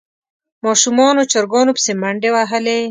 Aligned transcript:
ماشومانو 0.65 1.21
چرګانو 1.31 1.71
پسې 1.77 1.91
منډې 2.01 2.29
وهلې. 2.33 2.77